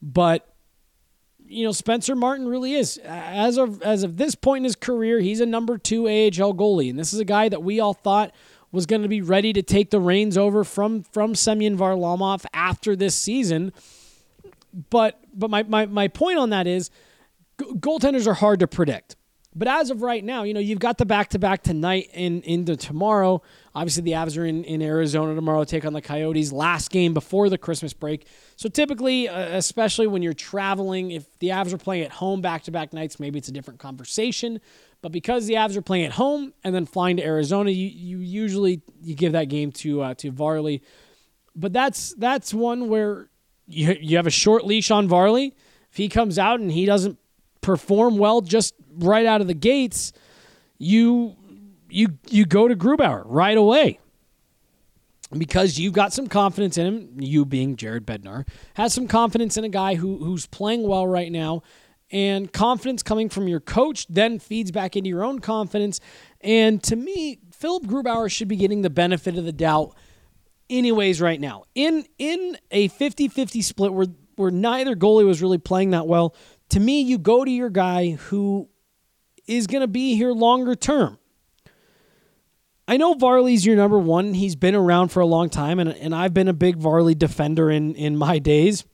[0.00, 0.48] But
[1.44, 2.98] you know, Spencer Martin really is.
[3.04, 6.90] As of as of this point in his career, he's a number two AHL goalie,
[6.90, 8.34] and this is a guy that we all thought
[8.70, 12.94] was going to be ready to take the reins over from from Semyon Varlamov after
[12.94, 13.72] this season.
[14.90, 16.90] But but my my, my point on that is,
[17.60, 19.16] g- goaltenders are hard to predict.
[19.54, 22.44] But as of right now, you know, you've got the back to back tonight and
[22.44, 23.42] into tomorrow.
[23.74, 26.52] Obviously, the Avs are in, in Arizona tomorrow, take on the Coyotes.
[26.52, 28.26] Last game before the Christmas break.
[28.56, 32.64] So typically, uh, especially when you're traveling, if the Avs are playing at home back
[32.64, 34.60] to back nights, maybe it's a different conversation.
[35.00, 38.18] But because the Avs are playing at home and then flying to Arizona, you, you
[38.18, 40.82] usually you give that game to uh, to Varley.
[41.56, 43.28] But that's that's one where
[43.68, 45.54] you you have a short leash on Varley.
[45.90, 47.18] If he comes out and he doesn't
[47.60, 50.12] perform well just right out of the gates,
[50.78, 51.36] you
[51.88, 54.00] you you go to Grubauer right away
[55.36, 57.16] because you've got some confidence in him.
[57.18, 61.30] You being Jared Bednar has some confidence in a guy who who's playing well right
[61.30, 61.62] now,
[62.10, 66.00] and confidence coming from your coach then feeds back into your own confidence.
[66.40, 69.94] And to me, Philipp Grubauer should be getting the benefit of the doubt
[70.70, 71.64] anyways right now.
[71.74, 76.34] In in a 50-50 split where where neither goalie was really playing that well,
[76.70, 78.68] to me you go to your guy who
[79.46, 81.18] is going to be here longer term.
[82.86, 84.32] I know Varley's your number one.
[84.32, 87.70] He's been around for a long time, and, and I've been a big Varley defender
[87.70, 88.84] in, in my days.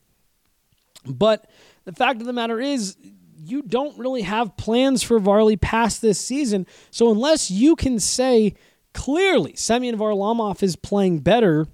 [1.07, 1.49] But
[1.85, 2.97] the fact of the matter is,
[3.37, 6.67] you don't really have plans for Varley past this season.
[6.91, 8.55] So unless you can say
[8.95, 11.67] clearly Semyon Varlamov is playing better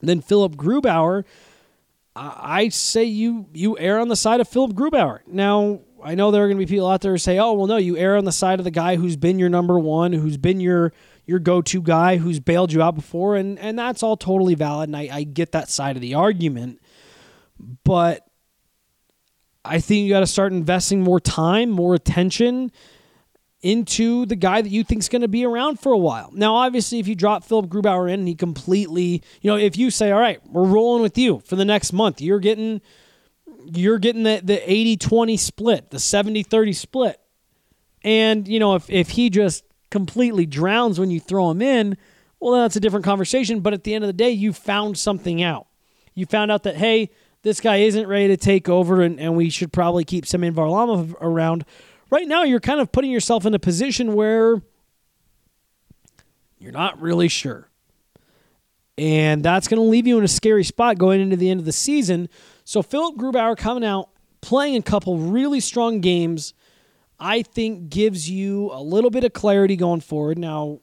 [0.00, 1.24] than Philipp Grubauer,
[2.14, 5.20] I say you you err on the side of Philipp Grubauer.
[5.26, 7.66] Now, I know there are going to be people out there who say, "Oh, well,
[7.66, 10.36] no, you err on the side of the guy who's been your number one, who's
[10.36, 10.92] been your
[11.24, 14.96] your go-to guy, who's bailed you out before," and and that's all totally valid, and
[14.96, 16.80] I, I get that side of the argument.
[17.84, 18.26] But
[19.64, 22.72] I think you got to start investing more time, more attention
[23.62, 26.30] into the guy that you think is going to be around for a while.
[26.32, 30.10] Now, obviously, if you drop Philipp Grubauer in, he completely, you know, if you say,
[30.10, 32.80] "All right, we're rolling with you for the next month," you're getting
[33.72, 37.20] you're getting the the 80-20 split, the 70-30 split.
[38.02, 41.96] And, you know, if if he just completely drowns when you throw him in,
[42.40, 45.42] well, that's a different conversation, but at the end of the day, you found something
[45.42, 45.68] out.
[46.14, 47.10] You found out that hey,
[47.42, 51.14] this guy isn't ready to take over and, and we should probably keep Semyon Varlamov
[51.20, 51.64] around
[52.12, 54.62] right now you're kind of putting yourself in a position where
[56.58, 57.70] you're not really sure.
[58.98, 61.66] And that's going to leave you in a scary spot going into the end of
[61.66, 62.28] the season.
[62.64, 64.10] So Philipp Grubauer coming out,
[64.42, 66.52] playing a couple really strong games,
[67.18, 70.38] I think gives you a little bit of clarity going forward.
[70.38, 70.80] Now,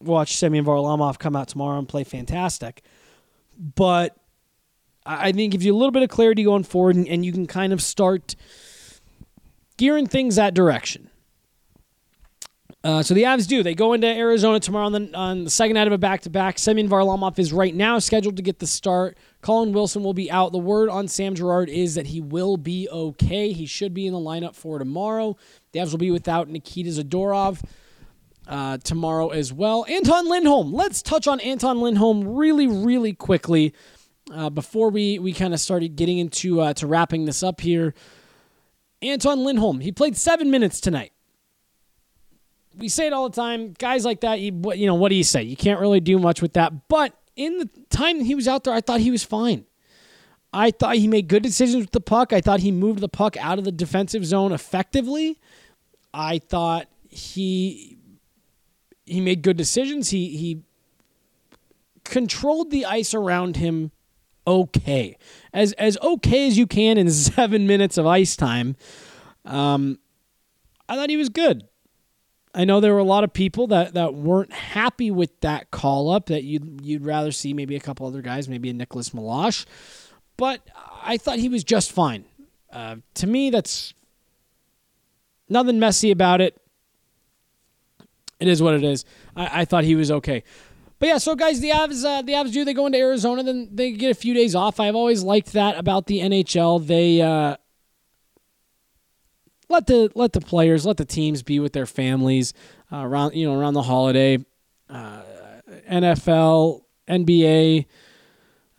[0.00, 2.82] watch Semyon Varlamov come out tomorrow and play fantastic.
[3.58, 4.16] But
[5.04, 7.46] I think gives you a little bit of clarity going forward, and, and you can
[7.48, 8.36] kind of start–
[9.78, 11.10] gearing things that direction.
[12.84, 13.62] Uh, so the Avs do.
[13.62, 16.30] They go into Arizona tomorrow on the, on the second night of a back to
[16.30, 16.58] back.
[16.58, 19.18] Semyon Varlamov is right now scheduled to get the start.
[19.40, 20.52] Colin Wilson will be out.
[20.52, 23.52] The word on Sam Girard is that he will be okay.
[23.52, 25.36] He should be in the lineup for tomorrow.
[25.72, 27.64] The Avs will be without Nikita Zadorov
[28.46, 29.84] uh, tomorrow as well.
[29.88, 30.72] Anton Lindholm.
[30.72, 33.74] Let's touch on Anton Lindholm really, really quickly
[34.32, 37.92] uh, before we, we kind of started getting into uh, to wrapping this up here.
[39.02, 39.80] Anton Lindholm.
[39.80, 41.12] He played seven minutes tonight
[42.78, 43.74] we say it all the time.
[43.78, 45.42] Guys like that, you, you know, what do you say?
[45.42, 46.88] You can't really do much with that.
[46.88, 49.64] But in the time he was out there, I thought he was fine.
[50.52, 52.32] I thought he made good decisions with the puck.
[52.32, 55.38] I thought he moved the puck out of the defensive zone effectively.
[56.14, 57.98] I thought he
[59.04, 60.08] he made good decisions.
[60.08, 60.62] He he
[62.04, 63.90] controlled the ice around him
[64.48, 65.16] okay.
[65.52, 68.76] As as okay as you can in 7 minutes of ice time.
[69.44, 69.98] Um
[70.88, 71.68] I thought he was good.
[72.54, 76.10] I know there were a lot of people that, that weren't happy with that call
[76.10, 79.66] up, that you'd, you'd rather see maybe a couple other guys, maybe a Nicolas Meloche.
[80.36, 80.62] But
[81.02, 82.24] I thought he was just fine.
[82.72, 83.92] Uh, to me, that's
[85.48, 86.60] nothing messy about it.
[88.40, 89.04] It is what it is.
[89.36, 90.42] I, I thought he was okay.
[90.98, 93.68] But yeah, so guys, the Avs, uh, the Avs do they go into Arizona, then
[93.72, 94.80] they get a few days off.
[94.80, 96.84] I've always liked that about the NHL.
[96.84, 97.56] They uh,
[99.68, 102.52] let the let the players, let the teams be with their families
[102.92, 104.44] uh, around you know around the holiday.
[104.90, 105.22] Uh,
[105.88, 107.86] NFL, NBA.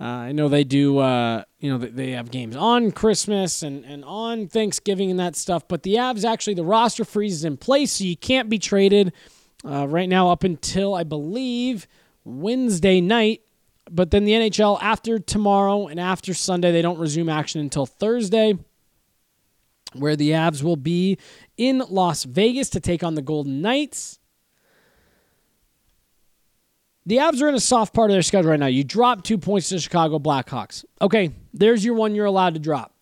[0.01, 0.97] Uh, I know they do.
[0.97, 5.69] Uh, you know they have games on Christmas and and on Thanksgiving and that stuff.
[5.69, 9.13] But the Avs actually the roster freeze is in place, so you can't be traded
[9.63, 11.87] right now up until I believe
[12.29, 13.41] Wednesday night.
[13.91, 18.57] But then the NHL after tomorrow and after Sunday they don't resume action until Thursday
[19.93, 21.17] where the Avs will be
[21.57, 24.19] in Las Vegas to take on the Golden Knights.
[27.05, 28.67] The Avs are in a soft part of their schedule right now.
[28.67, 30.85] You drop two points to the Chicago Blackhawks.
[31.01, 32.93] Okay, there's your one you're allowed to drop.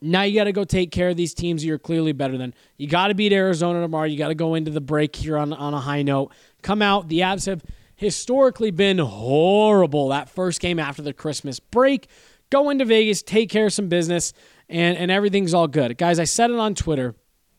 [0.00, 2.54] Now you got to go take care of these teams you're clearly better than.
[2.76, 4.04] You got to beat Arizona tomorrow.
[4.04, 6.32] You got to go into the break here on, on a high note.
[6.62, 7.08] Come out.
[7.08, 7.64] The Avs have
[7.96, 12.08] historically been horrible that first game after the Christmas break.
[12.50, 14.32] Go into Vegas, take care of some business
[14.68, 15.96] and and everything's all good.
[15.98, 17.14] Guys, I said it on Twitter.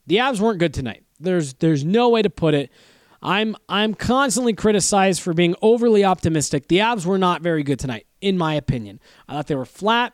[0.06, 1.04] The Avs weren't good tonight.
[1.20, 2.70] There's there's no way to put it.
[3.22, 6.68] I'm I'm constantly criticized for being overly optimistic.
[6.68, 9.00] The Avs were not very good tonight, in my opinion.
[9.28, 10.12] I thought they were flat.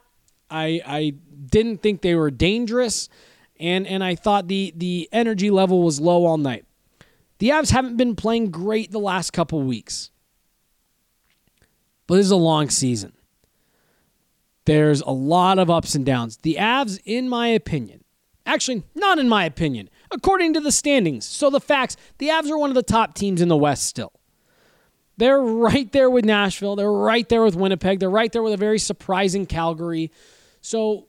[0.50, 1.14] I I
[1.50, 3.08] didn't think they were dangerous,
[3.60, 6.64] and and I thought the the energy level was low all night.
[7.38, 10.10] The Avs haven't been playing great the last couple weeks,
[12.06, 13.12] but this is a long season.
[14.64, 16.38] There's a lot of ups and downs.
[16.38, 18.02] The Avs, in my opinion,
[18.46, 22.58] actually, not in my opinion, according to the standings, so the facts, the Avs are
[22.58, 24.12] one of the top teams in the West still.
[25.16, 26.76] They're right there with Nashville.
[26.76, 28.00] They're right there with Winnipeg.
[28.00, 30.10] They're right there with a very surprising Calgary.
[30.60, 31.06] So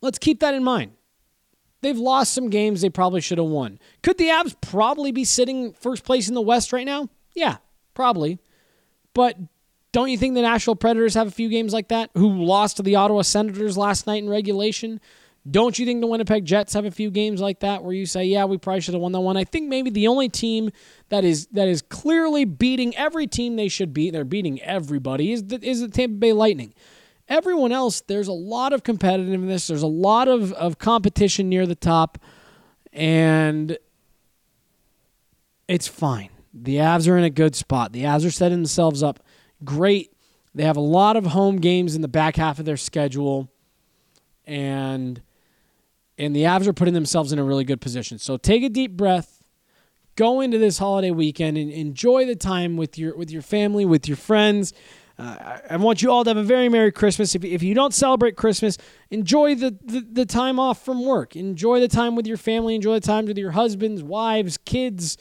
[0.00, 0.92] let's keep that in mind.
[1.82, 3.78] They've lost some games they probably should have won.
[4.02, 7.08] Could the Avs probably be sitting first place in the West right now?
[7.34, 7.58] Yeah,
[7.94, 8.38] probably.
[9.14, 9.36] But
[9.92, 12.82] don't you think the Nashville Predators have a few games like that who lost to
[12.82, 15.00] the Ottawa Senators last night in regulation?
[15.48, 18.24] Don't you think the Winnipeg Jets have a few games like that where you say,
[18.24, 19.36] "Yeah, we probably should have won that one"?
[19.36, 20.70] I think maybe the only team
[21.08, 25.44] that is that is clearly beating every team they should beat, they're beating everybody, is
[25.44, 26.72] the, is the Tampa Bay Lightning.
[27.28, 31.74] Everyone else, there's a lot of competitiveness, there's a lot of, of competition near the
[31.74, 32.18] top,
[32.92, 33.78] and
[35.66, 36.30] it's fine.
[36.54, 37.92] The Avs are in a good spot.
[37.92, 39.24] The Avs are setting themselves up
[39.64, 40.12] great.
[40.54, 43.50] They have a lot of home games in the back half of their schedule,
[44.44, 45.22] and
[46.18, 48.18] and the Avs are putting themselves in a really good position.
[48.18, 49.42] So take a deep breath,
[50.14, 54.06] go into this holiday weekend, and enjoy the time with your with your family, with
[54.06, 54.72] your friends.
[55.18, 57.34] Uh, I want you all to have a very Merry Christmas.
[57.34, 58.78] If, if you don't celebrate Christmas,
[59.10, 61.36] enjoy the, the, the time off from work.
[61.36, 62.74] Enjoy the time with your family.
[62.74, 65.18] Enjoy the time with your husbands, wives, kids,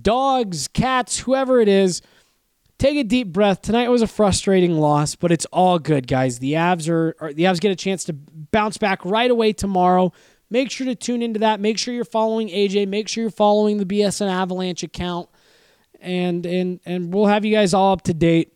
[0.00, 2.00] dogs, cats, whoever it is
[2.78, 3.62] take a deep breath.
[3.62, 6.38] Tonight was a frustrating loss, but it's all good, guys.
[6.38, 10.12] The Avs are, are, the Avs get a chance to bounce back right away tomorrow.
[10.50, 11.60] Make sure to tune into that.
[11.60, 12.88] Make sure you're following AJ.
[12.88, 15.28] Make sure you're following the BSN Avalanche account,
[16.00, 18.52] and and and we'll have you guys all up to date.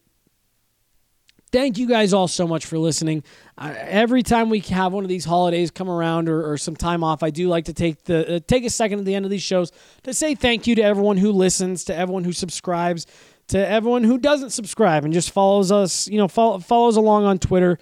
[1.50, 3.24] Thank you guys all so much for listening.
[3.56, 7.02] Uh, every time we have one of these holidays come around or, or some time
[7.02, 9.30] off, I do like to take the uh, take a second at the end of
[9.30, 13.06] these shows to say thank you to everyone who listens, to everyone who subscribes
[13.48, 17.38] to everyone who doesn't subscribe and just follows us, you know, follow, follows along on
[17.38, 17.78] Twitter.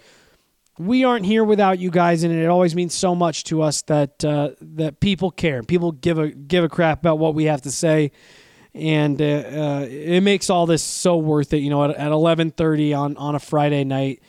[0.79, 4.23] We aren't here without you guys, and it always means so much to us that
[4.23, 5.63] uh, that people care.
[5.63, 8.11] People give a give a crap about what we have to say,
[8.75, 11.57] and uh, uh, it makes all this so worth it.
[11.59, 14.21] You know, at, at 11:30 on on a Friday night.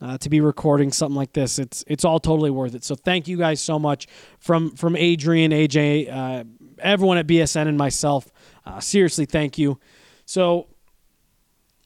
[0.00, 2.82] Uh, to be recording something like this, it's it's all totally worth it.
[2.82, 4.08] So thank you guys so much
[4.40, 6.42] from from Adrian, AJ, uh,
[6.80, 8.26] everyone at BSN, and myself.
[8.66, 9.78] Uh, seriously, thank you.
[10.24, 10.66] So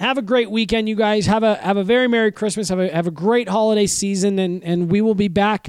[0.01, 1.27] have a great weekend, you guys.
[1.27, 2.69] Have a have a very merry Christmas.
[2.69, 5.69] Have a have a great holiday season, and and we will be back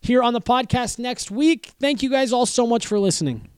[0.00, 1.72] here on the podcast next week.
[1.80, 3.48] Thank you guys all so much for listening.